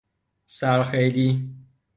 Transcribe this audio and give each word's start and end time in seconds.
سر 0.47 0.83
خیلی 0.83 1.49